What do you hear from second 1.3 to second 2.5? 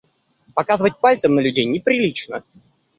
на людей неприлично!